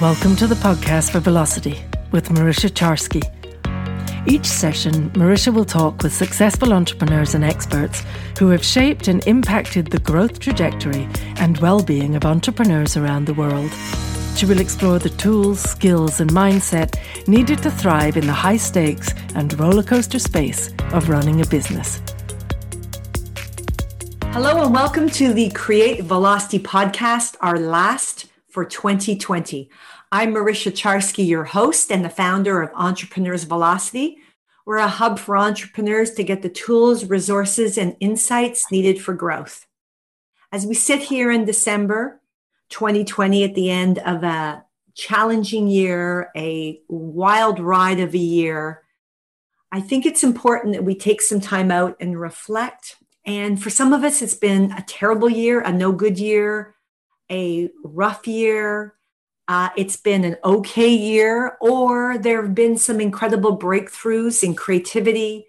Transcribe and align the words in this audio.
Welcome 0.00 0.36
to 0.36 0.46
the 0.46 0.54
podcast 0.54 1.10
for 1.10 1.18
Velocity 1.18 1.76
with 2.12 2.28
Marisha 2.28 2.70
Charsky. 2.70 3.20
Each 4.28 4.46
session, 4.46 5.10
Marisha 5.10 5.52
will 5.52 5.64
talk 5.64 6.04
with 6.04 6.14
successful 6.14 6.72
entrepreneurs 6.72 7.34
and 7.34 7.42
experts 7.42 8.04
who 8.38 8.50
have 8.50 8.64
shaped 8.64 9.08
and 9.08 9.26
impacted 9.26 9.88
the 9.88 9.98
growth 9.98 10.38
trajectory 10.38 11.08
and 11.38 11.58
well 11.58 11.82
being 11.82 12.14
of 12.14 12.24
entrepreneurs 12.24 12.96
around 12.96 13.26
the 13.26 13.34
world. 13.34 13.72
She 14.36 14.46
will 14.46 14.60
explore 14.60 15.00
the 15.00 15.10
tools, 15.10 15.58
skills, 15.58 16.20
and 16.20 16.30
mindset 16.30 16.94
needed 17.26 17.60
to 17.64 17.70
thrive 17.72 18.16
in 18.16 18.28
the 18.28 18.32
high 18.32 18.56
stakes 18.56 19.12
and 19.34 19.50
rollercoaster 19.58 20.20
space 20.20 20.70
of 20.92 21.08
running 21.08 21.40
a 21.40 21.46
business. 21.46 22.00
Hello, 24.26 24.62
and 24.62 24.72
welcome 24.72 25.10
to 25.10 25.32
the 25.32 25.50
Create 25.50 26.04
Velocity 26.04 26.60
podcast, 26.60 27.34
our 27.40 27.58
last 27.58 28.27
for 28.48 28.64
2020. 28.64 29.70
I'm 30.10 30.34
Marisha 30.34 30.72
Charsky, 30.72 31.26
your 31.26 31.44
host 31.44 31.92
and 31.92 32.04
the 32.04 32.10
founder 32.10 32.62
of 32.62 32.70
Entrepreneurs 32.74 33.44
Velocity. 33.44 34.18
We're 34.64 34.78
a 34.78 34.88
hub 34.88 35.18
for 35.18 35.36
entrepreneurs 35.36 36.12
to 36.12 36.24
get 36.24 36.42
the 36.42 36.48
tools, 36.48 37.04
resources, 37.04 37.78
and 37.78 37.96
insights 38.00 38.70
needed 38.70 39.00
for 39.00 39.14
growth. 39.14 39.66
As 40.52 40.66
we 40.66 40.74
sit 40.74 41.02
here 41.02 41.30
in 41.30 41.44
December 41.44 42.20
2020 42.70 43.44
at 43.44 43.54
the 43.54 43.70
end 43.70 43.98
of 43.98 44.24
a 44.24 44.64
challenging 44.94 45.68
year, 45.68 46.30
a 46.36 46.80
wild 46.88 47.60
ride 47.60 48.00
of 48.00 48.14
a 48.14 48.18
year, 48.18 48.82
I 49.70 49.80
think 49.80 50.06
it's 50.06 50.24
important 50.24 50.72
that 50.74 50.84
we 50.84 50.94
take 50.94 51.20
some 51.20 51.40
time 51.40 51.70
out 51.70 51.96
and 52.00 52.18
reflect 52.18 52.96
and 53.28 53.62
for 53.62 53.68
some 53.68 53.92
of 53.92 54.04
us, 54.04 54.22
it's 54.22 54.34
been 54.34 54.72
a 54.72 54.82
terrible 54.88 55.28
year, 55.28 55.60
a 55.60 55.70
no 55.70 55.92
good 55.92 56.18
year, 56.18 56.74
a 57.30 57.70
rough 57.82 58.26
year. 58.26 58.94
Uh, 59.46 59.70
it's 59.76 59.96
been 59.96 60.24
an 60.24 60.36
okay 60.44 60.92
year, 60.92 61.56
or 61.60 62.18
there 62.18 62.42
have 62.42 62.54
been 62.54 62.76
some 62.76 63.00
incredible 63.00 63.58
breakthroughs 63.58 64.42
in 64.42 64.54
creativity 64.54 65.46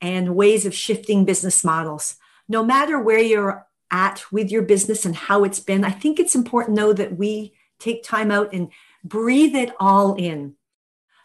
and 0.00 0.34
ways 0.34 0.66
of 0.66 0.74
shifting 0.74 1.24
business 1.24 1.62
models. 1.62 2.16
No 2.48 2.64
matter 2.64 2.98
where 2.98 3.20
you're 3.20 3.66
at 3.90 4.24
with 4.32 4.50
your 4.50 4.62
business 4.62 5.04
and 5.04 5.14
how 5.14 5.44
it's 5.44 5.60
been, 5.60 5.84
I 5.84 5.90
think 5.90 6.18
it's 6.18 6.34
important 6.34 6.76
know 6.76 6.92
that 6.92 7.16
we 7.16 7.54
take 7.78 8.02
time 8.02 8.30
out 8.30 8.52
and 8.52 8.70
breathe 9.04 9.54
it 9.54 9.72
all 9.78 10.14
in. 10.14 10.54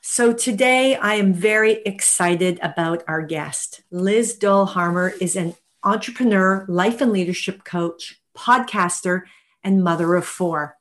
So 0.01 0.33
today 0.33 0.95
I 0.95 1.15
am 1.15 1.33
very 1.33 1.81
excited 1.83 2.59
about 2.61 3.03
our 3.07 3.23
guest. 3.23 3.81
Liz 3.89 4.35
Doyle 4.35 4.65
Harmer 4.65 5.13
is 5.19 5.35
an 5.35 5.55
entrepreneur, 5.83 6.65
life 6.67 7.01
and 7.01 7.11
leadership 7.11 7.63
coach, 7.63 8.21
podcaster, 8.37 9.23
and 9.65 9.83
mother 9.83 10.15
of 10.15 10.25
four. 10.25 10.77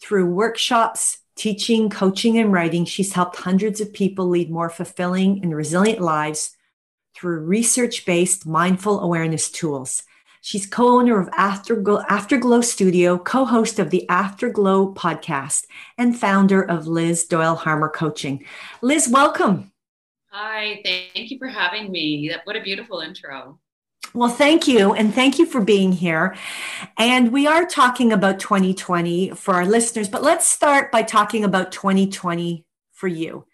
Through 0.00 0.26
workshops, 0.26 1.18
teaching, 1.34 1.90
coaching, 1.90 2.38
and 2.38 2.52
writing, 2.52 2.84
she's 2.84 3.14
helped 3.14 3.36
hundreds 3.36 3.80
of 3.80 3.92
people 3.92 4.28
lead 4.28 4.50
more 4.50 4.70
fulfilling 4.70 5.42
and 5.42 5.56
resilient 5.56 6.00
lives 6.00 6.54
through 7.16 7.40
research 7.40 8.04
based 8.04 8.46
mindful 8.46 9.00
awareness 9.00 9.50
tools. 9.50 10.04
She's 10.42 10.66
co 10.66 10.98
owner 10.98 11.18
of 11.18 11.28
Afterglow, 11.32 12.04
Afterglow 12.08 12.60
Studio, 12.60 13.18
co 13.18 13.44
host 13.44 13.80
of 13.80 13.90
the 13.90 14.08
Afterglow 14.08 14.94
podcast, 14.94 15.64
and 15.98 16.16
founder 16.16 16.62
of 16.62 16.86
Liz 16.86 17.24
Doyle 17.24 17.56
Harmer 17.56 17.88
Coaching. 17.88 18.44
Liz, 18.80 19.08
welcome. 19.08 19.72
Hi, 20.30 20.82
thank 20.84 21.30
you 21.30 21.38
for 21.38 21.48
having 21.48 21.90
me. 21.90 22.30
What 22.44 22.54
a 22.54 22.60
beautiful 22.60 23.00
intro. 23.00 23.58
Well, 24.16 24.30
thank 24.30 24.66
you. 24.66 24.94
And 24.94 25.14
thank 25.14 25.38
you 25.38 25.44
for 25.44 25.60
being 25.60 25.92
here. 25.92 26.34
And 26.96 27.32
we 27.32 27.46
are 27.46 27.66
talking 27.66 28.12
about 28.14 28.40
2020 28.40 29.32
for 29.32 29.52
our 29.52 29.66
listeners, 29.66 30.08
but 30.08 30.22
let's 30.22 30.48
start 30.48 30.90
by 30.90 31.02
talking 31.02 31.44
about 31.44 31.70
2020 31.70 32.64
for 32.94 33.08
you. 33.08 33.44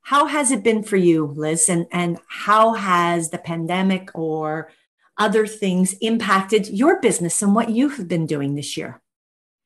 How 0.00 0.24
has 0.24 0.52
it 0.52 0.62
been 0.62 0.82
for 0.82 0.96
you, 0.96 1.26
Liz? 1.26 1.68
And, 1.68 1.86
and 1.92 2.18
how 2.28 2.72
has 2.72 3.28
the 3.28 3.36
pandemic 3.36 4.08
or 4.14 4.70
other 5.18 5.46
things 5.46 5.92
impacted 6.00 6.66
your 6.66 6.98
business 6.98 7.42
and 7.42 7.54
what 7.54 7.68
you 7.68 7.90
have 7.90 8.08
been 8.08 8.24
doing 8.24 8.54
this 8.54 8.74
year? 8.74 9.02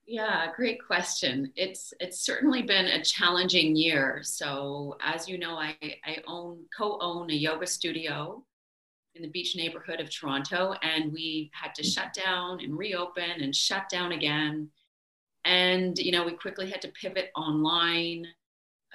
Yeah, 0.04 0.48
great 0.56 0.84
question. 0.84 1.52
It's 1.54 1.94
it's 2.00 2.22
certainly 2.22 2.62
been 2.62 2.86
a 2.86 3.04
challenging 3.04 3.76
year. 3.76 4.22
So 4.24 4.96
as 5.00 5.28
you 5.28 5.38
know, 5.38 5.54
I, 5.54 5.76
I 6.04 6.16
own 6.26 6.64
co-own 6.76 7.30
a 7.30 7.34
yoga 7.34 7.68
studio 7.68 8.44
in 9.14 9.22
the 9.22 9.28
beach 9.28 9.56
neighborhood 9.56 10.00
of 10.00 10.10
Toronto, 10.10 10.74
and 10.82 11.12
we 11.12 11.50
had 11.52 11.74
to 11.74 11.82
shut 11.82 12.12
down 12.12 12.60
and 12.60 12.76
reopen 12.76 13.40
and 13.40 13.54
shut 13.54 13.88
down 13.88 14.12
again. 14.12 14.68
And 15.44 15.98
you 15.98 16.12
know, 16.12 16.24
we 16.24 16.32
quickly 16.32 16.70
had 16.70 16.82
to 16.82 16.88
pivot 16.88 17.30
online, 17.34 18.26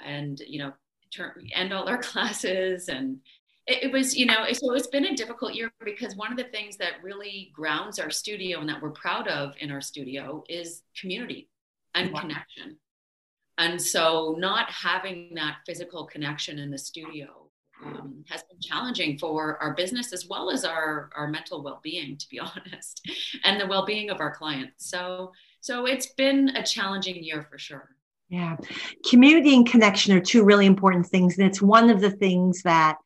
and 0.04 0.40
you 0.48 0.60
know, 0.60 0.74
turn 1.14 1.48
end 1.54 1.74
all 1.74 1.88
our 1.88 1.98
classes, 2.02 2.88
and 2.88 3.20
it, 3.68 3.86
it 3.86 3.92
was 3.92 4.16
you 4.16 4.26
know, 4.26 4.46
so 4.54 4.74
it's 4.74 4.88
been 4.88 5.06
a 5.06 5.16
difficult 5.16 5.54
year 5.54 5.72
because 5.84 6.16
one 6.16 6.32
of 6.32 6.38
the 6.38 6.46
things 6.46 6.78
that 6.78 7.04
really 7.04 7.52
grounds 7.54 8.00
our 8.00 8.12
studio 8.12 8.60
and 8.60 8.70
that 8.70 8.82
we're 8.82 8.92
proud 8.92 9.28
of 9.28 9.54
in 9.60 9.72
our 9.72 9.82
studio 9.82 10.44
is 10.48 10.84
community 11.00 11.50
and 11.94 12.12
wow. 12.12 12.22
connection. 12.22 12.78
And 13.58 13.82
so, 13.82 14.36
not 14.38 14.70
having 14.70 15.34
that 15.36 15.58
physical 15.66 16.06
connection 16.06 16.60
in 16.60 16.72
the 16.72 16.78
studio 16.78 17.46
um, 18.06 18.24
has 18.30 18.44
been 18.44 18.60
challenging 18.62 19.18
for 19.18 19.62
our 19.62 19.74
business 19.74 20.14
as 20.14 20.28
well 20.28 20.50
as 20.50 20.64
our, 20.64 21.10
our 21.16 21.28
mental 21.28 21.64
well-being 21.64 22.18
to 22.18 22.30
be 22.30 22.40
honest 22.40 23.08
and 23.44 23.60
the 23.60 23.68
well-being 23.68 24.10
of 24.10 24.20
our 24.20 24.34
clients. 24.34 24.90
So 24.90 25.32
so 25.62 25.88
it's 25.88 26.14
been 26.14 26.50
a 26.50 26.64
challenging 26.64 27.24
year 27.24 27.48
for 27.50 27.58
sure. 27.58 27.90
Yeah. 28.30 28.58
Community 29.10 29.56
and 29.56 29.68
connection 29.68 30.14
are 30.14 30.22
two 30.22 30.44
really 30.44 30.66
important 30.66 31.08
things 31.08 31.38
and 31.38 31.48
it's 31.48 31.62
one 31.62 31.90
of 31.90 32.02
the 32.02 32.12
things 32.12 32.62
that 32.64 32.98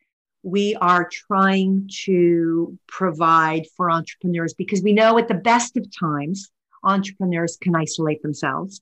we 0.44 0.76
are 0.76 1.10
trying 1.12 1.90
to 2.06 2.78
provide 2.88 3.66
for 3.76 3.92
entrepreneurs 3.92 4.54
because 4.54 4.82
we 4.82 4.94
know 4.94 5.18
at 5.18 5.28
the 5.28 5.34
best 5.34 5.76
of 5.76 5.86
times 5.98 6.50
entrepreneurs 6.84 7.58
can 7.60 7.76
isolate 7.76 8.22
themselves 8.22 8.82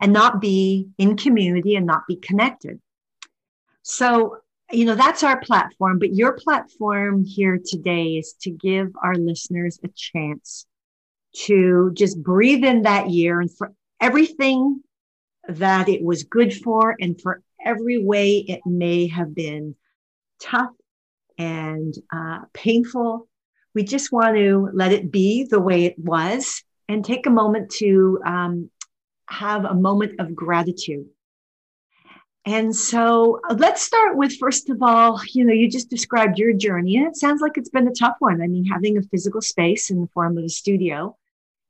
and 0.00 0.12
not 0.12 0.40
be 0.40 0.88
in 0.98 1.16
community 1.16 1.76
and 1.76 1.86
not 1.86 2.02
be 2.08 2.16
connected. 2.16 2.80
So 3.82 4.38
you 4.70 4.84
know 4.84 4.94
that's 4.94 5.22
our 5.22 5.40
platform 5.40 5.98
but 5.98 6.14
your 6.14 6.32
platform 6.32 7.24
here 7.24 7.58
today 7.64 8.16
is 8.16 8.34
to 8.40 8.50
give 8.50 8.88
our 9.02 9.14
listeners 9.14 9.78
a 9.84 9.88
chance 9.88 10.66
to 11.34 11.90
just 11.94 12.22
breathe 12.22 12.64
in 12.64 12.82
that 12.82 13.10
year 13.10 13.40
and 13.40 13.54
for 13.56 13.72
everything 14.00 14.82
that 15.48 15.88
it 15.88 16.02
was 16.02 16.24
good 16.24 16.54
for 16.54 16.94
and 17.00 17.20
for 17.20 17.42
every 17.64 18.02
way 18.02 18.36
it 18.36 18.60
may 18.66 19.06
have 19.06 19.34
been 19.34 19.74
tough 20.40 20.70
and 21.38 21.94
uh, 22.12 22.40
painful. 22.52 23.28
We 23.74 23.84
just 23.84 24.12
want 24.12 24.36
to 24.36 24.70
let 24.72 24.92
it 24.92 25.10
be 25.10 25.44
the 25.44 25.60
way 25.60 25.84
it 25.84 25.98
was 25.98 26.62
and 26.88 27.04
take 27.04 27.26
a 27.26 27.30
moment 27.30 27.70
to 27.78 28.20
um, 28.24 28.70
have 29.26 29.64
a 29.64 29.74
moment 29.74 30.20
of 30.20 30.34
gratitude 30.34 31.06
and 32.48 32.74
so 32.74 33.40
uh, 33.50 33.54
let's 33.58 33.82
start 33.82 34.16
with 34.16 34.38
first 34.38 34.70
of 34.70 34.82
all, 34.82 35.20
you 35.34 35.44
know, 35.44 35.52
you 35.52 35.68
just 35.68 35.90
described 35.90 36.38
your 36.38 36.54
journey, 36.54 36.96
and 36.96 37.06
it 37.06 37.16
sounds 37.16 37.42
like 37.42 37.58
it's 37.58 37.68
been 37.68 37.86
a 37.86 37.92
tough 37.92 38.16
one. 38.20 38.40
I 38.40 38.46
mean, 38.46 38.64
having 38.64 38.96
a 38.96 39.02
physical 39.02 39.42
space 39.42 39.90
in 39.90 40.00
the 40.00 40.08
form 40.14 40.38
of 40.38 40.44
a 40.44 40.48
studio, 40.48 41.14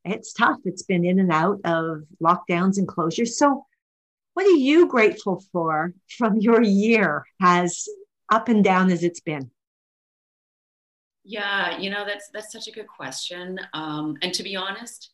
it's 0.05 0.33
tough. 0.33 0.59
It's 0.65 0.84
been 0.84 1.05
in 1.05 1.19
and 1.19 1.33
out 1.33 1.59
of 1.65 2.05
lockdowns 2.22 2.78
and 2.78 2.87
closures. 2.87 3.31
So, 3.31 3.67
what 4.34 4.47
are 4.47 4.50
you 4.50 4.87
grateful 4.87 5.43
for 5.53 5.94
from 6.17 6.37
your 6.37 6.62
year, 6.62 7.27
as 7.43 7.88
up 8.31 8.49
and 8.49 8.62
down 8.62 8.93
as 8.93 9.03
it's 9.03 9.21
been? 9.21 9.50
Yeah, 11.25 11.77
you 11.77 11.91
know, 11.91 12.05
that's 12.06 12.28
that's 12.33 12.53
such 12.53 12.69
a 12.69 12.72
good 12.72 12.87
question. 12.87 13.59
Um, 13.72 14.17
and 14.22 14.33
to 14.33 14.44
be 14.44 14.55
honest, 14.55 15.11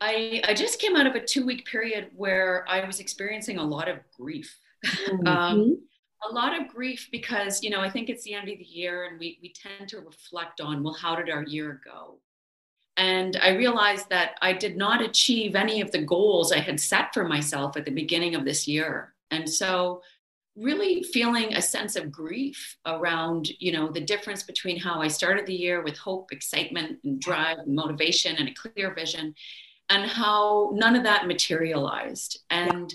I, 0.00 0.42
I 0.46 0.54
just 0.54 0.80
came 0.80 0.96
out 0.96 1.06
of 1.06 1.14
a 1.14 1.24
two 1.24 1.44
week 1.44 1.66
period 1.66 2.10
where 2.14 2.64
I 2.68 2.84
was 2.84 3.00
experiencing 3.00 3.58
a 3.58 3.64
lot 3.64 3.88
of 3.88 3.98
grief. 4.16 4.56
Mm-hmm. 5.08 5.26
um, 5.26 5.80
a 6.28 6.32
lot 6.32 6.60
of 6.60 6.68
grief 6.68 7.08
because, 7.10 7.62
you 7.62 7.70
know, 7.70 7.80
I 7.80 7.90
think 7.90 8.08
it's 8.08 8.22
the 8.22 8.34
end 8.34 8.48
of 8.48 8.58
the 8.58 8.64
year 8.64 9.04
and 9.04 9.18
we, 9.18 9.38
we 9.42 9.52
tend 9.52 9.88
to 9.90 10.00
reflect 10.00 10.60
on, 10.60 10.82
well, 10.82 10.94
how 10.94 11.16
did 11.16 11.30
our 11.30 11.42
year 11.44 11.80
go? 11.84 12.18
And 12.96 13.36
I 13.42 13.50
realized 13.50 14.08
that 14.10 14.32
I 14.42 14.52
did 14.52 14.76
not 14.76 15.02
achieve 15.02 15.54
any 15.54 15.80
of 15.80 15.92
the 15.92 16.02
goals 16.02 16.52
I 16.52 16.58
had 16.58 16.80
set 16.80 17.14
for 17.14 17.24
myself 17.24 17.76
at 17.76 17.84
the 17.84 17.92
beginning 17.92 18.34
of 18.34 18.44
this 18.44 18.66
year. 18.66 19.14
And 19.30 19.48
so, 19.48 20.02
really 20.56 21.04
feeling 21.04 21.54
a 21.54 21.62
sense 21.62 21.94
of 21.94 22.10
grief 22.10 22.76
around 22.84 23.48
you 23.60 23.70
know 23.70 23.88
the 23.88 24.00
difference 24.00 24.42
between 24.42 24.76
how 24.76 25.00
i 25.00 25.06
started 25.06 25.46
the 25.46 25.54
year 25.54 25.82
with 25.82 25.96
hope 25.96 26.32
excitement 26.32 26.98
and 27.04 27.20
drive 27.20 27.58
and 27.58 27.74
motivation 27.74 28.34
and 28.36 28.48
a 28.48 28.54
clear 28.54 28.92
vision 28.92 29.32
and 29.90 30.10
how 30.10 30.70
none 30.74 30.96
of 30.96 31.02
that 31.04 31.26
materialized. 31.26 32.40
And, 32.50 32.94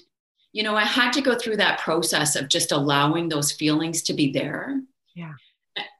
you 0.52 0.64
know, 0.64 0.76
I 0.76 0.86
had 0.86 1.12
to 1.14 1.22
go 1.22 1.38
through 1.38 1.58
that 1.58 1.80
process 1.80 2.36
of 2.36 2.50
just 2.50 2.72
allowing 2.72 3.30
those 3.30 3.52
feelings 3.52 4.02
to 4.04 4.14
be 4.14 4.32
there. 4.32 4.82
Yeah. 5.16 5.34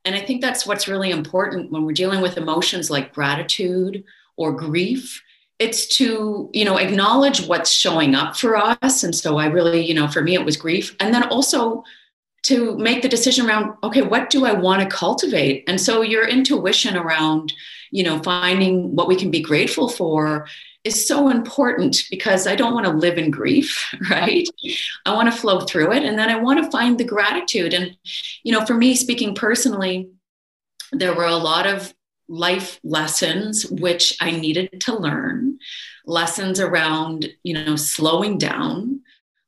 And 0.06 0.16
I 0.16 0.20
think 0.20 0.42
that's 0.42 0.68
what's 0.68 0.88
really 0.88 1.10
important 1.10 1.72
when 1.72 1.84
we're 1.84 1.94
dealing 1.94 2.22
with 2.22 2.38
emotions 2.38 2.92
like 2.92 3.14
gratitude 3.14 4.04
or 4.38 4.52
grief 4.52 5.22
it's 5.60 5.88
to 5.88 6.50
you 6.52 6.66
know 6.66 6.78
acknowledge 6.78 7.46
what's 7.48 7.72
showing 7.72 8.16
up 8.16 8.36
for 8.36 8.58
us 8.58 9.04
and 9.04 9.16
so 9.16 9.38
i 9.38 9.46
really 9.46 9.86
you 9.86 9.94
know 9.94 10.08
for 10.08 10.22
me 10.22 10.34
it 10.34 10.44
was 10.44 10.58
grief 10.58 10.96
and 11.00 11.14
then 11.14 11.24
also 11.30 11.84
to 12.44 12.78
make 12.78 13.02
the 13.02 13.10
decision 13.10 13.48
around 13.48 13.76
okay 13.84 14.02
what 14.02 14.30
do 14.30 14.46
i 14.46 14.54
want 14.54 14.82
to 14.82 14.96
cultivate? 14.96 15.64
And 15.68 15.80
so 15.80 16.02
your 16.02 16.28
intuition 16.28 16.96
around 16.96 17.54
you 17.92 18.04
know 18.04 18.20
finding 18.20 18.96
what 18.96 19.08
we 19.08 19.16
can 19.16 19.32
be 19.32 19.42
grateful 19.42 19.90
for 19.90 20.48
is 20.84 21.08
so 21.08 21.30
important 21.30 22.04
because 22.12 22.46
i 22.46 22.56
don't 22.56 22.74
want 22.74 22.86
to 22.86 22.92
live 22.92 23.18
in 23.18 23.32
grief 23.32 23.94
right? 24.10 24.48
I 25.06 25.14
want 25.14 25.32
to 25.32 25.40
flow 25.40 25.62
through 25.62 25.94
it 25.94 26.04
and 26.04 26.20
then 26.20 26.30
i 26.30 26.36
want 26.36 26.64
to 26.64 26.72
find 26.72 26.98
the 26.98 27.06
gratitude. 27.06 27.74
And 27.74 27.98
you 28.44 28.52
know 28.52 28.66
for 28.66 28.74
me 28.74 28.96
speaking 28.96 29.36
personally 29.36 30.10
there 30.92 31.16
were 31.16 31.26
a 31.26 31.38
lot 31.38 31.66
of 31.66 31.94
life 32.30 32.80
lessons 32.84 33.66
which 33.68 34.16
i 34.22 34.32
needed 34.32 34.82
to 34.82 34.96
learn. 34.96 35.60
Lessons 36.06 36.60
around 36.60 37.30
you 37.44 37.54
know 37.54 37.78
slowing 37.78 38.38
down 38.38 39.03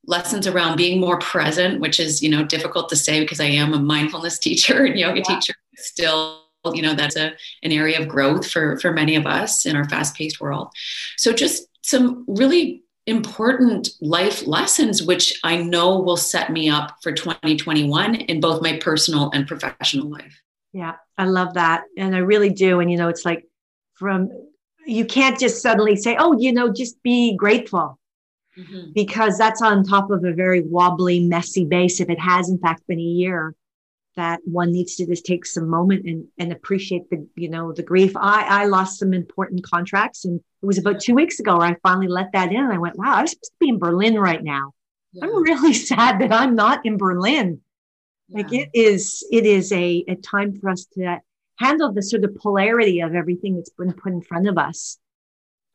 lessons 0.08 0.48
around 0.48 0.78
being 0.78 1.00
more 1.00 1.20
present 1.20 1.80
which 1.80 2.00
is 2.00 2.22
you 2.22 2.30
know 2.30 2.44
difficult 2.44 2.90
to 2.90 2.96
say 2.96 3.20
because 3.22 3.40
i 3.40 3.46
am 3.46 3.74
a 3.74 3.80
mindfulness 3.80 4.40
teacher 4.46 4.86
and 4.86 5.00
yoga 5.00 5.18
yeah. 5.20 5.36
teacher 5.36 5.54
still 5.76 6.42
you 6.74 6.82
know 6.82 6.94
that's 6.94 7.16
a 7.16 7.34
an 7.64 7.72
area 7.72 8.00
of 8.00 8.08
growth 8.08 8.50
for 8.50 8.78
for 8.80 8.92
many 8.92 9.16
of 9.16 9.26
us 9.26 9.66
in 9.66 9.76
our 9.76 9.88
fast 9.90 10.16
paced 10.16 10.40
world 10.40 10.70
so 11.18 11.32
just 11.32 11.68
some 11.82 12.26
really 12.28 12.82
important 13.08 13.90
life 14.02 14.48
lessons 14.48 15.04
which 15.04 15.40
i 15.44 15.56
know 15.56 16.00
will 16.00 16.18
set 16.18 16.52
me 16.52 16.68
up 16.68 16.98
for 17.04 17.12
2021 17.12 18.16
in 18.16 18.40
both 18.40 18.64
my 18.64 18.78
personal 18.78 19.30
and 19.32 19.48
professional 19.48 20.10
life 20.10 20.42
yeah, 20.76 20.96
I 21.18 21.24
love 21.24 21.54
that. 21.54 21.84
And 21.98 22.14
I 22.14 22.18
really 22.18 22.50
do. 22.50 22.82
And, 22.82 22.92
you 22.92 22.98
know, 22.98 23.08
it's 23.08 23.24
like 23.24 23.48
from, 23.94 24.30
you 24.86 25.06
can't 25.06 25.40
just 25.40 25.62
suddenly 25.62 25.96
say, 25.96 26.18
oh, 26.20 26.38
you 26.38 26.52
know, 26.52 26.74
just 26.74 27.02
be 27.02 27.34
grateful. 27.38 27.98
Mm-hmm. 28.58 28.92
Because 28.94 29.38
that's 29.38 29.62
on 29.62 29.84
top 29.84 30.12
of 30.12 30.24
a 30.24 30.34
very 30.34 30.62
wobbly, 30.62 31.20
messy 31.20 31.66
base. 31.66 32.00
If 32.00 32.10
it 32.10 32.20
has, 32.20 32.50
in 32.50 32.58
fact, 32.58 32.88
been 32.88 33.00
a 33.00 33.02
year, 33.02 33.54
that 34.16 34.40
one 34.46 34.72
needs 34.72 34.96
to 34.96 35.06
just 35.06 35.26
take 35.26 35.46
some 35.46 35.68
moment 35.68 36.06
and, 36.06 36.26
and 36.38 36.54
appreciate 36.54 37.10
the 37.10 37.28
you 37.36 37.50
know 37.50 37.74
the 37.74 37.84
grief 37.84 38.16
i 38.16 38.62
i 38.62 38.66
lost 38.66 38.98
some 38.98 39.14
important 39.14 39.62
contracts 39.62 40.24
and 40.24 40.40
it 40.40 40.66
was 40.66 40.78
about 40.78 41.02
two 41.02 41.14
weeks 41.14 41.42
ago 41.42 41.58
where 41.58 41.68
i 41.68 41.76
finally 41.84 42.08
let 42.08 42.32
that 42.32 42.50
in 42.50 42.56
and 42.56 42.72
i 42.72 42.78
went 42.78 42.98
wow 42.98 43.14
i'm 43.14 43.28
supposed 43.28 43.52
to 43.52 43.58
be 43.60 43.68
in 43.68 43.78
berlin 43.78 44.18
right 44.18 44.42
now 44.42 44.72
yeah. 45.12 45.26
i'm 45.26 45.44
really 45.44 45.74
sad 45.92 46.22
that 46.22 46.32
i'm 46.32 46.56
not 46.56 46.80
in 46.86 46.96
berlin 46.96 47.60
like 48.30 48.52
it 48.52 48.70
is, 48.74 49.24
it 49.32 49.46
is 49.46 49.72
a, 49.72 50.04
a 50.08 50.16
time 50.16 50.54
for 50.54 50.70
us 50.70 50.86
to 50.94 51.20
handle 51.58 51.94
the 51.94 52.02
sort 52.02 52.24
of 52.24 52.36
polarity 52.36 53.02
of 53.02 53.14
everything 53.14 53.56
that's 53.56 53.70
been 53.70 53.94
put 53.94 54.14
in 54.14 54.22
front 54.22 54.48
of 54.48 54.58
us. 54.58 54.98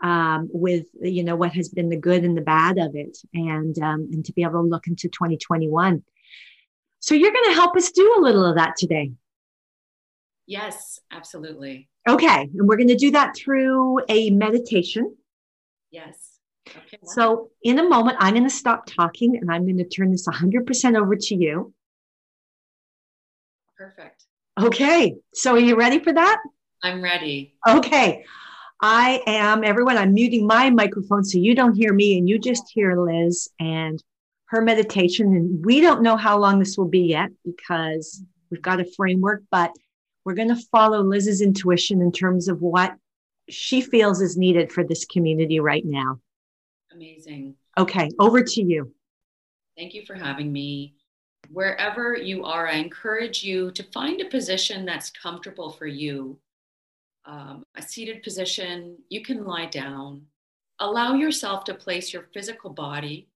Um, 0.02 0.48
with 0.52 0.86
you 1.02 1.22
know 1.22 1.36
what 1.36 1.52
has 1.52 1.68
been 1.68 1.90
the 1.90 1.96
good 1.96 2.24
and 2.24 2.36
the 2.36 2.42
bad 2.42 2.78
of 2.78 2.94
it, 2.94 3.18
and 3.34 3.78
um, 3.82 4.08
and 4.12 4.24
to 4.24 4.32
be 4.32 4.42
able 4.42 4.62
to 4.62 4.68
look 4.68 4.86
into 4.86 5.08
2021. 5.08 6.02
So 7.00 7.14
you're 7.14 7.32
going 7.32 7.50
to 7.50 7.54
help 7.54 7.76
us 7.76 7.90
do 7.90 8.14
a 8.18 8.20
little 8.20 8.44
of 8.44 8.56
that 8.56 8.76
today. 8.76 9.12
Yes, 10.46 10.98
absolutely. 11.10 11.88
Okay, 12.08 12.42
and 12.42 12.68
we're 12.68 12.76
going 12.76 12.88
to 12.88 12.96
do 12.96 13.10
that 13.12 13.36
through 13.36 14.00
a 14.08 14.30
meditation. 14.30 15.16
Yes. 15.90 16.30
Okay. 16.68 16.98
So 17.04 17.50
in 17.62 17.78
a 17.78 17.88
moment, 17.88 18.18
I'm 18.20 18.34
going 18.34 18.44
to 18.44 18.50
stop 18.50 18.86
talking 18.86 19.36
and 19.36 19.50
I'm 19.50 19.64
going 19.64 19.78
to 19.78 19.84
turn 19.84 20.10
this 20.10 20.26
100% 20.26 20.98
over 20.98 21.16
to 21.16 21.34
you. 21.34 21.72
Perfect. 23.76 24.24
Okay. 24.60 25.16
So 25.34 25.54
are 25.54 25.58
you 25.58 25.76
ready 25.76 25.98
for 26.00 26.12
that? 26.12 26.38
I'm 26.82 27.02
ready. 27.02 27.56
Okay. 27.66 28.24
I 28.82 29.22
am, 29.26 29.62
everyone, 29.62 29.98
I'm 29.98 30.14
muting 30.14 30.46
my 30.46 30.70
microphone 30.70 31.24
so 31.24 31.38
you 31.38 31.54
don't 31.54 31.74
hear 31.74 31.92
me 31.92 32.16
and 32.18 32.28
you 32.28 32.38
just 32.38 32.70
hear 32.72 32.96
Liz 33.00 33.48
and 33.58 34.02
her 34.46 34.62
meditation. 34.62 35.34
And 35.34 35.64
we 35.64 35.80
don't 35.80 36.02
know 36.02 36.16
how 36.16 36.38
long 36.38 36.58
this 36.58 36.78
will 36.78 36.88
be 36.88 37.00
yet 37.00 37.30
because 37.44 38.22
we've 38.50 38.62
got 38.62 38.80
a 38.80 38.90
framework, 38.96 39.42
but 39.50 39.72
we're 40.24 40.34
going 40.34 40.48
to 40.48 40.62
follow 40.72 41.02
Liz's 41.02 41.40
intuition 41.40 42.00
in 42.00 42.10
terms 42.10 42.48
of 42.48 42.62
what 42.62 42.94
she 43.48 43.80
feels 43.80 44.20
is 44.20 44.36
needed 44.36 44.72
for 44.72 44.84
this 44.84 45.04
community 45.04 45.60
right 45.60 45.84
now. 45.84 46.18
Amazing. 46.92 47.54
Okay, 47.76 48.10
over 48.18 48.42
to 48.42 48.62
you. 48.62 48.92
Thank 49.76 49.94
you 49.94 50.04
for 50.06 50.14
having 50.14 50.52
me 50.52 50.94
wherever 51.52 52.16
you 52.16 52.44
are, 52.44 52.68
I 52.68 52.74
encourage 52.74 53.42
you 53.42 53.70
to 53.72 53.82
find 53.82 54.20
a 54.20 54.26
position 54.26 54.84
that's 54.84 55.10
comfortable 55.10 55.70
for 55.70 55.86
you. 55.86 56.38
Um, 57.24 57.64
a 57.76 57.82
seated 57.82 58.22
position, 58.22 58.96
you 59.08 59.22
can 59.22 59.44
lie 59.44 59.66
down. 59.66 60.22
Allow 60.78 61.14
yourself 61.14 61.64
to 61.64 61.74
place 61.74 62.12
your 62.12 62.28
physical 62.32 62.70
body 62.70 63.28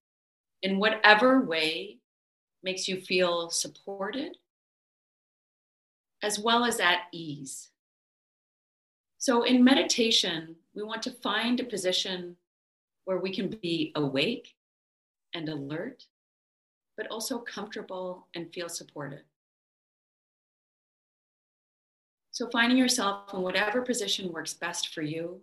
in 0.63 0.79
whatever 0.79 1.43
way 1.43 1.99
makes 2.63 2.89
you 2.89 3.01
feel 3.01 3.51
supported, 3.51 4.39
as 6.23 6.39
well 6.39 6.65
as 6.65 6.81
at 6.81 7.03
ease. 7.13 7.69
So, 9.19 9.43
in 9.43 9.63
meditation, 9.63 10.57
we 10.75 10.83
want 10.83 11.03
to 11.03 11.11
find 11.11 11.61
a 11.61 11.65
position 11.65 12.37
where 13.05 13.19
we 13.19 13.35
can 13.35 13.49
be 13.49 13.93
awake 13.95 14.55
and 15.35 15.49
alert 15.49 16.07
but 16.97 17.07
also 17.09 17.39
comfortable 17.39 18.29
and 18.35 18.53
feel 18.53 18.69
supported. 18.69 19.23
So, 22.35 22.49
finding 22.51 22.77
yourself 22.77 23.33
in 23.33 23.43
whatever 23.43 23.81
position 23.81 24.33
works 24.33 24.55
best 24.55 24.93
for 24.93 25.03
you, 25.03 25.41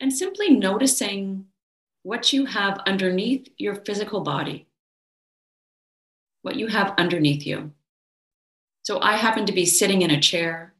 and 0.00 0.12
simply 0.12 0.50
noticing 0.50 1.46
what 2.04 2.32
you 2.32 2.44
have 2.46 2.78
underneath 2.86 3.48
your 3.58 3.74
physical 3.74 4.20
body, 4.20 4.68
what 6.42 6.54
you 6.54 6.68
have 6.68 6.94
underneath 6.98 7.44
you. 7.44 7.72
So, 8.84 9.00
I 9.00 9.16
happen 9.16 9.44
to 9.46 9.52
be 9.52 9.66
sitting 9.66 10.02
in 10.02 10.12
a 10.12 10.20
chair. 10.20 10.72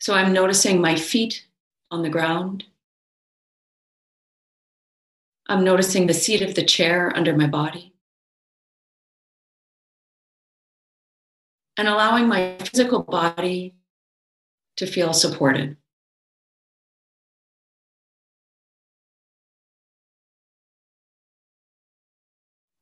So, 0.00 0.14
I'm 0.14 0.32
noticing 0.32 0.80
my 0.80 0.96
feet 0.96 1.44
on 1.90 2.00
the 2.00 2.08
ground. 2.08 2.64
I'm 5.46 5.62
noticing 5.62 6.06
the 6.06 6.14
seat 6.14 6.40
of 6.40 6.54
the 6.54 6.64
chair 6.64 7.12
under 7.14 7.36
my 7.36 7.48
body. 7.48 7.93
And 11.76 11.88
allowing 11.88 12.28
my 12.28 12.56
physical 12.58 13.02
body 13.02 13.74
to 14.76 14.86
feel 14.86 15.12
supported. 15.12 15.76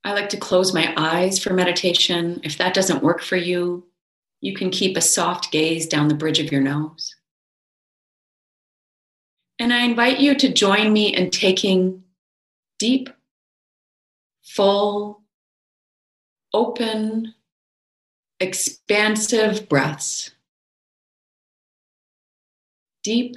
I 0.05 0.13
like 0.13 0.29
to 0.31 0.37
close 0.37 0.75
my 0.75 0.93
eyes 0.97 1.39
for 1.39 1.53
meditation. 1.53 2.41
If 2.43 2.59
that 2.59 2.75
doesn't 2.75 3.03
work 3.03 3.23
for 3.23 3.37
you, 3.37 3.87
you 4.41 4.55
can 4.55 4.71
keep 4.71 4.97
a 4.97 5.01
soft 5.01 5.53
gaze 5.53 5.87
down 5.87 6.09
the 6.09 6.15
bridge 6.15 6.41
of 6.41 6.51
your 6.51 6.61
nose. 6.61 7.15
And 9.59 9.73
I 9.73 9.85
invite 9.85 10.19
you 10.19 10.35
to 10.35 10.53
join 10.53 10.93
me 10.93 11.15
in 11.15 11.31
taking 11.31 12.03
deep, 12.81 13.11
full, 14.43 15.23
open, 16.53 17.35
expansive 18.43 19.69
breaths. 19.69 20.33
Deep, 23.05 23.37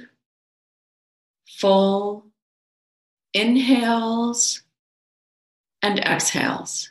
full 1.46 2.26
inhales 3.32 4.62
and 5.80 6.00
exhales. 6.00 6.90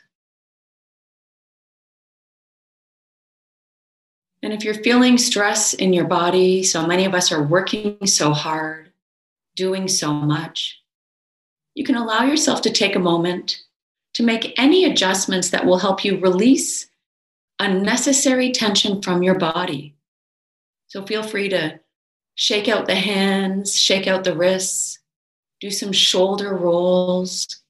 And 4.42 4.52
if 4.52 4.64
you're 4.64 4.74
feeling 4.74 5.18
stress 5.18 5.74
in 5.74 5.92
your 5.92 6.04
body, 6.04 6.62
so 6.62 6.86
many 6.86 7.04
of 7.04 7.14
us 7.14 7.32
are 7.32 7.42
working 7.42 8.06
so 8.06 8.32
hard, 8.32 8.92
doing 9.56 9.88
so 9.88 10.12
much, 10.12 10.80
you 11.74 11.84
can 11.84 11.96
allow 11.96 12.24
yourself 12.24 12.62
to 12.62 12.70
take 12.70 12.96
a 12.96 13.00
moment 13.00 13.62
to 14.14 14.22
make 14.22 14.54
any 14.58 14.84
adjustments 14.84 15.50
that 15.50 15.66
will 15.66 15.78
help 15.78 16.04
you 16.04 16.18
release 16.20 16.88
unnecessary 17.58 18.52
tension 18.52 19.02
from 19.02 19.22
your 19.22 19.38
body. 19.38 19.94
So 20.88 21.04
feel 21.04 21.22
free 21.22 21.48
to 21.48 21.80
shake 22.34 22.68
out 22.68 22.86
the 22.86 22.94
hands, 22.94 23.78
shake 23.78 24.06
out 24.06 24.24
the 24.24 24.36
wrists, 24.36 24.98
do 25.60 25.70
some 25.70 25.92
shoulder 25.92 26.54
rolls, 26.54 27.62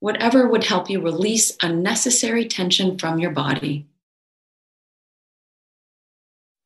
whatever 0.00 0.48
would 0.48 0.64
help 0.64 0.90
you 0.90 1.00
release 1.00 1.56
unnecessary 1.62 2.46
tension 2.46 2.98
from 2.98 3.18
your 3.18 3.30
body. 3.30 3.86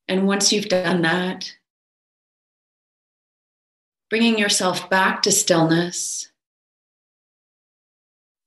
And 0.08 0.26
once 0.26 0.52
you've 0.52 0.68
done 0.68 1.02
that, 1.02 1.52
bringing 4.08 4.38
yourself 4.38 4.88
back 4.88 5.22
to 5.22 5.30
stillness 5.30 6.30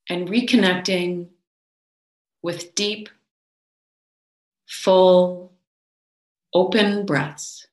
and 0.10 0.28
reconnecting 0.28 1.28
with 2.42 2.76
deep, 2.76 3.10
full, 4.68 5.54
open 6.54 7.06
breaths. 7.06 7.68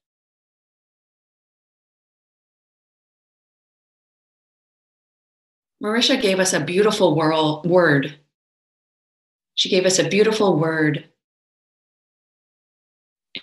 Marisha 5.83 6.21
gave 6.21 6.41
us 6.41 6.53
a 6.53 6.61
beautiful 6.61 7.15
whirl, 7.15 7.63
word. 7.65 8.19
She 9.55 9.69
gave 9.69 9.87
us 9.87 9.99
a 9.99 10.09
beautiful 10.09 10.59
word 10.59 11.05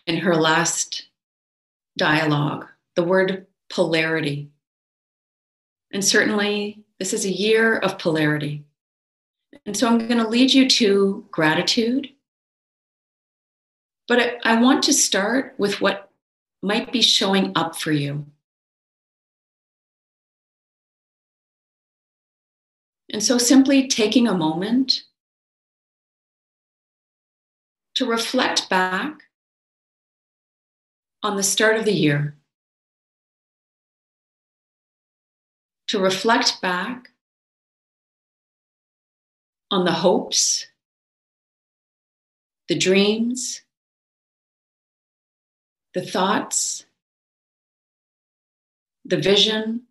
in 0.05 0.17
her 0.17 0.36
last 0.36 1.08
dialogue, 1.98 2.65
the 2.96 3.03
word 3.03 3.48
polarity. 3.70 4.50
And 5.91 6.03
certainly, 6.03 6.84
this 7.00 7.13
is 7.13 7.25
a 7.25 7.32
year 7.32 7.77
of 7.77 8.00
polarity. 8.00 8.65
And 9.65 9.75
so 9.75 9.88
I'm 9.88 9.97
going 9.97 10.17
to 10.19 10.27
lead 10.27 10.53
you 10.53 10.67
to 10.69 11.25
gratitude. 11.31 12.09
But 14.07 14.19
I, 14.19 14.53
I 14.53 14.62
want 14.62 14.83
to 14.83 14.93
start 14.93 15.55
with 15.57 15.81
what 15.81 16.12
might 16.62 16.91
be 16.91 17.01
showing 17.01 17.51
up 17.55 17.75
for 17.75 17.91
you. 17.91 18.25
And 23.12 23.24
so 23.24 23.38
simply 23.38 23.88
taking 23.88 24.27
a 24.27 24.38
moment 24.38 25.03
to 27.95 28.05
reflect 28.05 28.69
back 28.69 29.24
on 31.24 31.38
the 31.38 31.43
start 31.43 31.77
of 31.77 31.85
the 31.85 31.93
year, 31.93 32.35
to 35.88 36.00
reflect 36.00 36.62
back 36.62 37.12
on 39.75 39.84
the 39.84 39.91
hopes, 39.91 40.67
the 42.70 42.77
dreams, 42.77 43.62
the 45.94 46.01
thoughts, 46.01 46.86
the 49.03 49.17
vision, 49.17 49.82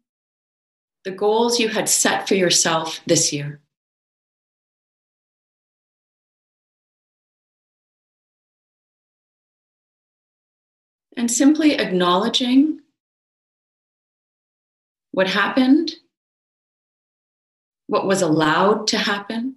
the 1.05 1.11
goals 1.11 1.61
you 1.61 1.69
had 1.69 1.87
set 1.87 2.27
for 2.27 2.35
yourself 2.35 3.03
this 3.07 3.31
year. 3.31 3.61
And 11.15 11.31
simply 11.31 11.75
acknowledging 11.75 12.81
what 15.13 15.27
happened, 15.27 15.93
what 17.87 18.07
was 18.07 18.23
allowed 18.23 18.87
to 18.89 18.97
happen, 18.97 19.57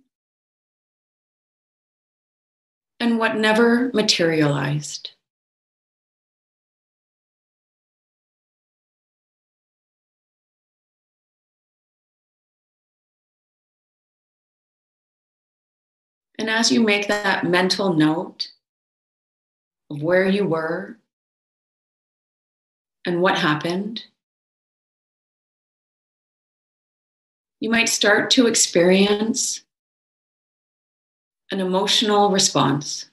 and 2.99 3.19
what 3.19 3.35
never 3.37 3.91
materialized. 3.93 5.11
And 16.39 16.49
as 16.49 16.71
you 16.71 16.81
make 16.81 17.07
that 17.07 17.45
mental 17.45 17.93
note 17.93 18.49
of 19.89 20.01
where 20.01 20.27
you 20.27 20.45
were 20.45 20.97
and 23.05 23.21
what 23.21 23.37
happened, 23.37 24.03
you 27.59 27.69
might 27.69 27.89
start 27.89 28.29
to 28.31 28.45
experience 28.45 29.63
an 31.51 31.59
emotional 31.59 32.29
response. 32.29 33.09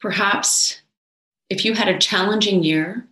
Perhaps 0.00 0.82
if 1.48 1.64
you 1.64 1.74
had 1.74 1.88
a 1.88 1.98
challenging 1.98 2.62
year, 2.62 3.08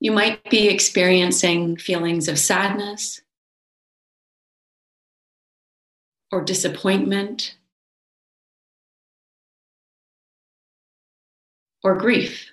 you 0.00 0.12
might 0.12 0.42
be 0.50 0.68
experiencing 0.68 1.76
feelings 1.76 2.28
of 2.28 2.38
sadness 2.38 3.22
or 6.30 6.42
disappointment 6.42 7.56
or 11.84 11.94
grief. 11.96 12.51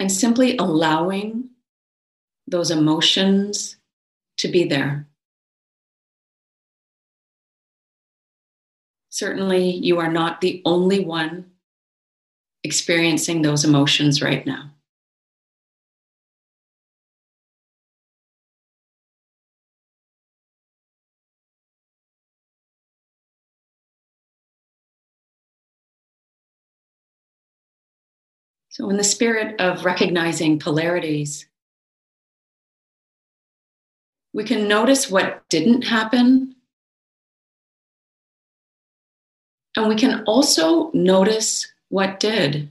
And 0.00 0.10
simply 0.10 0.56
allowing 0.56 1.50
those 2.46 2.70
emotions 2.70 3.76
to 4.38 4.48
be 4.48 4.64
there. 4.64 5.06
Certainly, 9.10 9.72
you 9.72 9.98
are 9.98 10.10
not 10.10 10.40
the 10.40 10.62
only 10.64 11.04
one 11.04 11.50
experiencing 12.64 13.42
those 13.42 13.64
emotions 13.64 14.22
right 14.22 14.46
now. 14.46 14.70
So, 28.80 28.88
in 28.88 28.96
the 28.96 29.04
spirit 29.04 29.60
of 29.60 29.84
recognizing 29.84 30.58
polarities, 30.58 31.44
we 34.32 34.42
can 34.42 34.66
notice 34.68 35.10
what 35.10 35.46
didn't 35.50 35.82
happen 35.82 36.54
And 39.76 39.88
we 39.88 39.96
can 39.96 40.24
also 40.24 40.90
notice 40.92 41.70
what 41.90 42.18
did. 42.18 42.70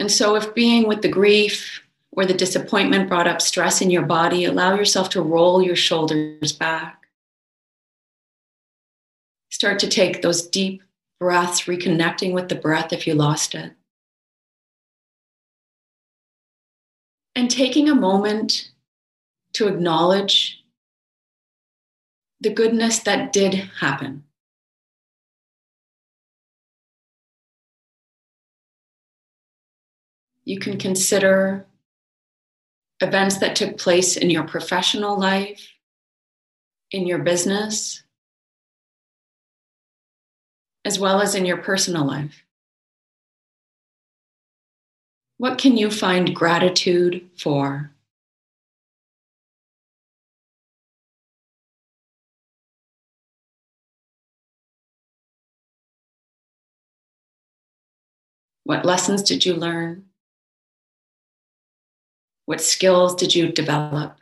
And 0.00 0.10
so, 0.10 0.34
if 0.36 0.54
being 0.54 0.88
with 0.88 1.02
the 1.02 1.08
grief 1.08 1.82
or 2.12 2.26
the 2.26 2.34
disappointment 2.34 3.08
brought 3.08 3.28
up 3.28 3.40
stress 3.40 3.80
in 3.80 3.90
your 3.90 4.02
body, 4.02 4.44
allow 4.44 4.74
yourself 4.74 5.08
to 5.10 5.22
roll 5.22 5.62
your 5.62 5.76
shoulders 5.76 6.52
back. 6.52 7.03
Start 9.54 9.78
to 9.78 9.88
take 9.88 10.20
those 10.20 10.42
deep 10.42 10.82
breaths, 11.20 11.66
reconnecting 11.66 12.32
with 12.32 12.48
the 12.48 12.56
breath 12.56 12.92
if 12.92 13.06
you 13.06 13.14
lost 13.14 13.54
it. 13.54 13.72
And 17.36 17.48
taking 17.48 17.88
a 17.88 17.94
moment 17.94 18.72
to 19.52 19.68
acknowledge 19.68 20.60
the 22.40 22.50
goodness 22.50 22.98
that 22.98 23.32
did 23.32 23.54
happen. 23.78 24.24
You 30.44 30.58
can 30.58 30.78
consider 30.78 31.64
events 33.00 33.38
that 33.38 33.54
took 33.54 33.78
place 33.78 34.16
in 34.16 34.30
your 34.30 34.42
professional 34.42 35.16
life, 35.16 35.64
in 36.90 37.06
your 37.06 37.20
business, 37.20 38.03
as 40.84 40.98
well 40.98 41.20
as 41.20 41.34
in 41.34 41.46
your 41.46 41.56
personal 41.56 42.04
life. 42.04 42.44
What 45.38 45.58
can 45.58 45.76
you 45.76 45.90
find 45.90 46.34
gratitude 46.34 47.28
for? 47.36 47.90
What 58.64 58.84
lessons 58.84 59.22
did 59.22 59.44
you 59.44 59.54
learn? 59.54 60.04
What 62.46 62.60
skills 62.60 63.14
did 63.14 63.34
you 63.34 63.52
develop? 63.52 64.18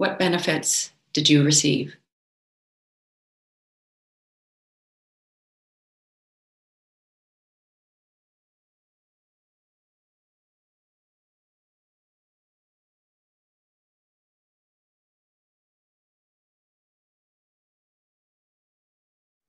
What 0.00 0.18
benefits 0.18 0.92
did 1.12 1.28
you 1.28 1.44
receive? 1.44 1.94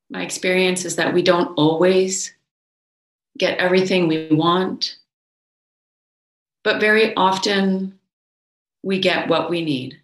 my 0.10 0.22
experience 0.22 0.84
is 0.84 0.98
that 0.98 1.13
we 1.13 1.22
don't 1.22 1.58
always 1.58 2.34
get 3.38 3.58
everything 3.60 4.10
we 4.10 4.27
want, 4.27 4.98
but 6.65 6.81
very 6.81 7.15
often 7.15 7.98
we 8.84 9.00
get 9.00 9.29
what 9.29 9.50
we 9.50 9.63
need. 9.63 10.00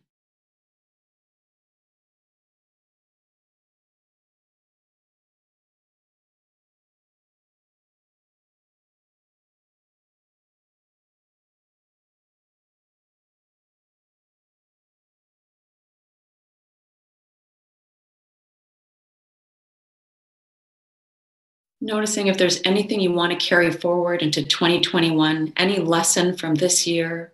Noticing 21.80 22.28
if 22.28 22.38
there's 22.38 22.62
anything 22.66 23.00
you 23.00 23.12
want 23.12 23.32
to 23.32 23.46
carry 23.46 23.72
forward 23.72 24.22
into 24.24 24.44
2021, 24.44 25.54
any 25.58 25.78
lesson 25.78 26.36
from 26.36 26.56
this 26.56 26.88
year 26.88 27.34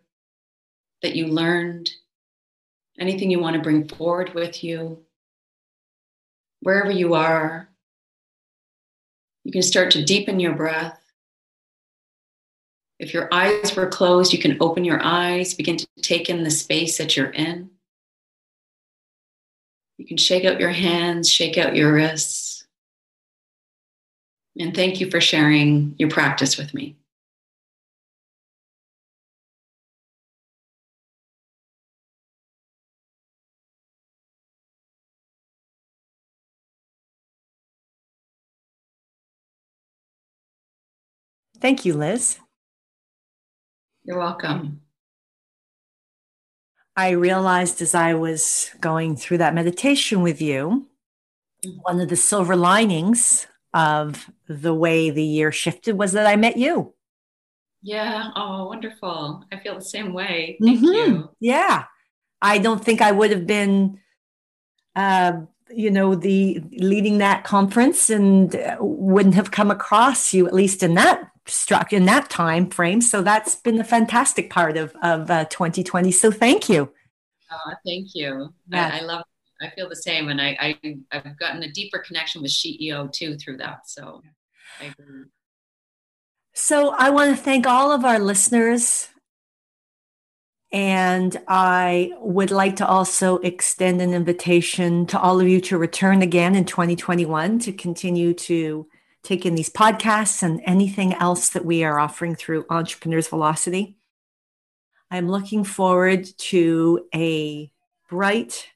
that 1.01 1.15
you 1.15 1.27
learned, 1.27 1.91
anything 2.99 3.31
you 3.31 3.39
want 3.39 3.55
to 3.55 3.61
bring 3.61 3.87
forward 3.87 4.33
with 4.33 4.63
you, 4.63 4.99
wherever 6.63 6.91
you 6.91 7.13
are. 7.13 7.69
You 9.43 9.51
can 9.51 9.61
start 9.61 9.91
to 9.91 10.03
deepen 10.03 10.39
your 10.39 10.53
breath. 10.53 10.99
If 12.99 13.13
your 13.13 13.27
eyes 13.33 13.75
were 13.75 13.87
closed, 13.87 14.31
you 14.31 14.39
can 14.39 14.57
open 14.61 14.85
your 14.85 15.03
eyes, 15.03 15.53
begin 15.53 15.77
to 15.77 15.87
take 16.01 16.29
in 16.29 16.43
the 16.43 16.49
space 16.49 16.97
that 16.97 17.17
you're 17.17 17.31
in. 17.31 17.69
You 19.97 20.05
can 20.05 20.17
shake 20.17 20.45
out 20.45 20.59
your 20.59 20.71
hands, 20.71 21.29
shake 21.29 21.57
out 21.57 21.75
your 21.75 21.93
wrists. 21.93 22.52
And 24.59 24.75
thank 24.75 24.99
you 24.99 25.09
for 25.09 25.19
sharing 25.19 25.95
your 25.97 26.09
practice 26.09 26.57
with 26.57 26.73
me. 26.73 26.95
Thank 41.59 41.85
you, 41.85 41.93
Liz. 41.93 42.39
You're 44.03 44.19
welcome. 44.19 44.81
I 46.95 47.11
realized 47.11 47.81
as 47.81 47.95
I 47.95 48.13
was 48.13 48.69
going 48.81 49.15
through 49.15 49.37
that 49.39 49.55
meditation 49.55 50.21
with 50.21 50.41
you, 50.41 50.87
mm-hmm. 51.65 51.77
one 51.83 52.01
of 52.01 52.09
the 52.09 52.17
silver 52.17 52.57
linings 52.57 53.47
of 53.73 54.29
the 54.47 54.73
way 54.73 55.09
the 55.09 55.23
year 55.23 55.51
shifted 55.51 55.97
was 55.97 56.11
that 56.13 56.27
I 56.27 56.35
met 56.35 56.57
you. 56.57 56.93
Yeah. 57.81 58.29
Oh, 58.35 58.67
wonderful. 58.67 59.43
I 59.51 59.57
feel 59.57 59.75
the 59.75 59.81
same 59.81 60.13
way. 60.13 60.57
Thank 60.61 60.79
mm-hmm. 60.79 60.85
you. 60.85 61.29
Yeah. 61.39 61.85
I 62.41 62.57
don't 62.57 62.83
think 62.83 63.01
I 63.01 63.11
would 63.11 63.31
have 63.31 63.45
been, 63.45 63.99
uh, 64.95 65.33
you 65.69 65.91
know, 65.91 66.15
the 66.15 66.61
leading 66.71 67.17
that 67.17 67.43
conference 67.43 68.09
and 68.09 68.55
uh, 68.55 68.77
wouldn't 68.79 69.35
have 69.35 69.51
come 69.51 69.71
across 69.71 70.33
you, 70.33 70.47
at 70.47 70.53
least 70.53 70.83
in 70.83 70.93
that 70.95 71.29
struck 71.45 71.91
in 71.91 72.05
that 72.05 72.29
time 72.29 72.69
frame. 72.69 73.01
So 73.01 73.21
that's 73.21 73.55
been 73.55 73.79
a 73.79 73.83
fantastic 73.83 74.49
part 74.49 74.77
of 74.77 74.95
of 75.01 75.29
uh, 75.29 75.45
2020. 75.45 76.11
So 76.11 76.31
thank 76.31 76.69
you. 76.69 76.91
Uh, 77.51 77.75
thank 77.85 78.15
you. 78.15 78.53
I, 78.71 78.99
I, 78.99 79.01
love. 79.01 79.23
I 79.63 79.69
feel 79.69 79.89
the 79.89 79.95
same, 79.95 80.29
and 80.29 80.41
I, 80.41 80.77
I 80.83 80.97
I've 81.11 81.37
gotten 81.37 81.63
a 81.63 81.71
deeper 81.71 81.99
connection 81.99 82.41
with 82.41 82.51
CEO 82.51 83.11
too 83.11 83.37
through 83.37 83.57
that. 83.57 83.87
So 83.87 84.21
I. 84.79 84.93
So 86.55 86.93
I 86.97 87.09
want 87.09 87.35
to 87.35 87.41
thank 87.41 87.65
all 87.65 87.91
of 87.91 88.05
our 88.05 88.19
listeners. 88.19 89.09
And 90.71 91.39
I 91.47 92.11
would 92.19 92.49
like 92.49 92.77
to 92.77 92.87
also 92.87 93.37
extend 93.37 94.01
an 94.01 94.13
invitation 94.13 95.05
to 95.07 95.19
all 95.19 95.39
of 95.39 95.47
you 95.47 95.61
to 95.61 95.77
return 95.77 96.23
again 96.23 96.55
in 96.55 96.65
2021 96.65 97.59
to 97.59 97.73
continue 97.73 98.33
to 98.33 98.87
take 99.23 99.45
in 99.45 99.55
these 99.55 99.69
podcasts 99.69 100.41
and 100.41 100.61
anything 100.65 101.13
else 101.13 101.49
that 101.49 101.63
we 101.63 101.83
are 101.83 101.99
offering 101.99 102.35
through 102.35 102.65
Entrepreneurs 102.69 103.27
Velocity. 103.27 103.97
I'm 105.11 105.29
looking 105.29 105.63
forward 105.63 106.27
to 106.37 107.05
a 107.13 107.71
bright 108.09 108.67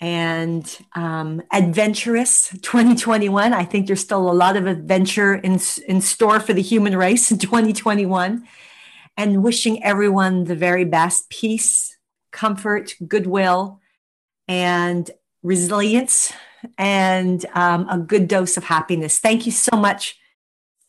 and 0.00 0.78
um, 0.94 1.42
adventurous 1.52 2.48
2021. 2.62 3.52
I 3.52 3.64
think 3.64 3.86
there's 3.86 4.00
still 4.00 4.30
a 4.30 4.32
lot 4.32 4.56
of 4.56 4.66
adventure 4.66 5.34
in, 5.34 5.60
in 5.86 6.00
store 6.00 6.40
for 6.40 6.54
the 6.54 6.62
human 6.62 6.96
race 6.96 7.30
in 7.30 7.38
2021. 7.38 8.46
And 9.16 9.42
wishing 9.42 9.84
everyone 9.84 10.44
the 10.44 10.56
very 10.56 10.84
best 10.84 11.28
peace, 11.28 11.98
comfort, 12.32 12.94
goodwill, 13.06 13.80
and 14.48 15.10
resilience 15.42 16.32
and 16.78 17.44
um, 17.54 17.86
a 17.90 17.98
good 17.98 18.28
dose 18.28 18.56
of 18.56 18.64
happiness. 18.64 19.18
Thank 19.18 19.44
you 19.44 19.52
so 19.52 19.76
much 19.76 20.16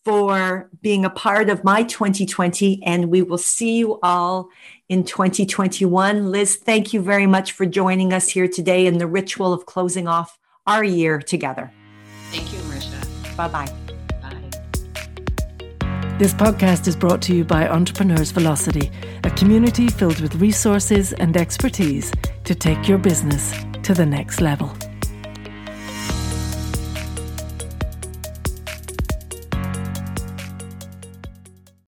for 0.04 0.70
being 0.82 1.06
a 1.06 1.10
part 1.10 1.50
of 1.50 1.64
my 1.64 1.84
2020, 1.84 2.82
and 2.84 3.10
we 3.10 3.22
will 3.22 3.38
see 3.38 3.78
you 3.78 4.00
all 4.02 4.50
in 4.90 5.04
2021. 5.04 6.32
Liz, 6.32 6.56
thank 6.56 6.94
you 6.94 7.02
very 7.02 7.28
much 7.28 7.52
for 7.52 7.66
joining 7.66 8.12
us 8.14 8.30
here 8.30 8.48
today 8.48 8.86
in 8.88 8.98
the 8.98 9.08
ritual 9.08 9.54
of 9.54 9.66
closing 9.66 10.08
off 10.08 10.40
our 10.66 10.84
year 10.84 11.20
together. 11.20 11.72
Thank 12.32 12.52
you, 12.52 12.60
Marisha. 12.60 13.38
Bye 13.38 13.48
bye. 13.48 13.82
This 16.18 16.36
podcast 16.36 16.88
is 16.88 16.96
brought 16.96 17.20
to 17.24 17.36
you 17.36 17.44
by 17.44 17.68
Entrepreneurs 17.68 18.30
Velocity, 18.30 18.92
a 19.24 19.32
community 19.32 19.88
filled 19.88 20.20
with 20.20 20.36
resources 20.36 21.14
and 21.14 21.36
expertise 21.36 22.12
to 22.44 22.54
take 22.54 22.88
your 22.88 23.00
business 23.00 23.56
to 23.82 23.96
the 23.96 24.06
next 24.06 24.40
level. 24.40 24.72